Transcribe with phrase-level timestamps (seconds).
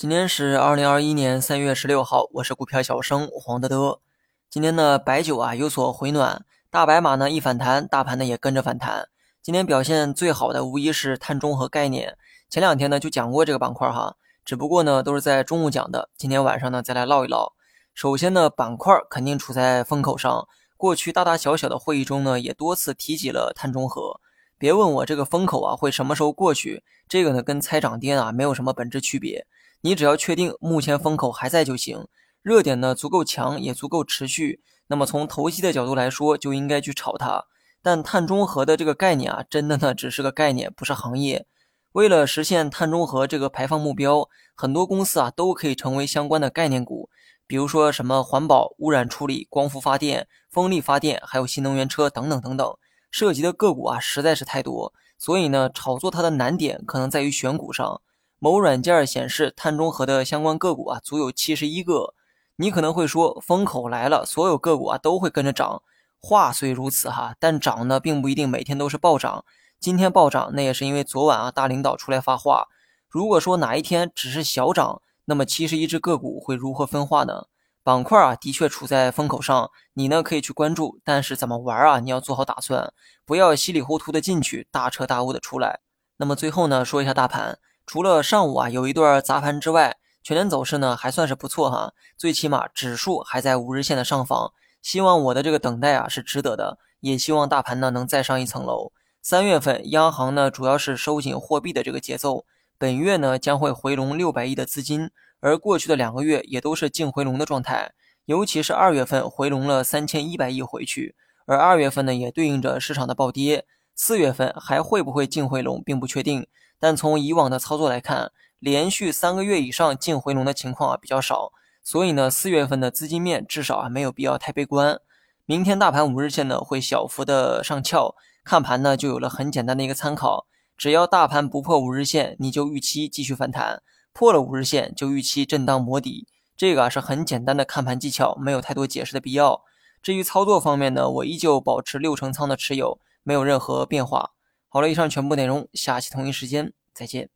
[0.00, 4.00] 今天是二零二一年三月十六号，我是股票小生黄德德。
[4.48, 9.10] 今天呢，白酒啊有所回暖，大白马呢一反弹，大盘呢也跟着反弹。
[9.42, 12.16] 今天表现最好的无疑是碳中和概念。
[12.48, 16.08] 前两天呢就讲过这个板块哈，只不过呢都是在中午讲的。
[16.16, 17.52] 今天晚上呢再来唠一唠。
[17.92, 20.48] 首先呢，板块肯定处在风口上，
[20.78, 24.18] 过去大大小小的会议中呢也多次提及了碳中和。
[24.56, 29.46] 别问我这个风口啊会什么时候过去，这个呢跟猜涨跌啊没有什么本质区别。
[29.82, 32.06] 你只要确定目前风口还在就行，
[32.42, 37.46] 热点呢足够强也足够持续，那么从投机的角度来说就应该去炒它。
[37.82, 41.46] 但碳中和的这个概念啊，真的呢只是个概念，不是行业。
[41.92, 47.08] 为了实现碳中和这个排放目标，很多公司啊都可以成为相关的概念股，
[47.46, 52.76] 比如说什么环保、污染处理、光伏发电、风力发电，还有新能源车等等等等，
[53.10, 58.02] 涉及的个股啊实在是太多，所以呢炒作它的难点可能在于选股上。
[58.42, 62.14] 某软件显示，碳中和的相关个股啊，足有七十一个。
[62.56, 65.82] 你可能会说，风口来了，所有个股啊都会跟着涨。
[66.22, 69.44] 话虽如此哈，但涨呢，并不一定每天都是暴涨。
[69.78, 72.68] 今天暴涨，那也是因为昨晚啊，大领导出来发话。
[73.10, 77.44] 如果说哪一天只是小涨，那么七十一只个股会如何分化呢？
[77.82, 82.94] 板块啊，的确处在风口上，你呢可以去关注，但是怎么玩啊，你要做好打算，
[83.26, 85.80] 不要稀里糊涂的进去，大彻大悟的出来。
[86.16, 87.58] 那么最后呢，说一下大盘。
[87.86, 94.52] 除了上午啊有一段砸盘之外，全天走势呢还算是不错哈，最起码指数还在五日线的上方。
[94.82, 98.92] 希望我的这个等待啊是值得的，也希望大盘呢能再上一层楼。
[99.22, 102.44] 三月份央行呢主要是收紧货币的这个节奏，
[102.78, 107.92] 本月呢将会回笼六百亿的资金，而过去的两个月也都是净回笼的状态，
[108.24, 111.14] 尤其是二月份回笼了三千一百亿回去，
[111.46, 113.66] 而二月份呢也对应着市场的暴跌，
[114.02, 116.46] 四月份还会不会净回笼并不确定。
[116.78, 121.52] 但从以往的操作来看，连续三个月以上净回笼的情况啊比较少，
[121.84, 124.98] 所以呢，四月份的资金面至少啊没有必要太悲观。
[125.44, 130.46] 明天大盘五日线呢会小幅的上翘，看盘呢就有了很简单的一个参考，
[130.78, 133.82] 只要大盘不破五日线，你就预期继续反弹；
[134.14, 136.26] 破了五日线就预期震荡磨底。
[136.56, 139.60] 这个啊是很简单的看盘技巧，没有太多解释的必要。
[140.02, 144.32] 至于操作方面呢，我依旧保持六成仓的持有，没有任何变化。
[144.68, 147.28] 好了，以上全部内容，下期同一时间再见。